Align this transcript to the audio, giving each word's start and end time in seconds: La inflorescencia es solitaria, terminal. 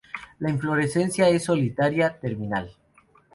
La 0.39 0.49
inflorescencia 0.49 1.29
es 1.29 1.43
solitaria, 1.43 2.19
terminal. 2.19 2.75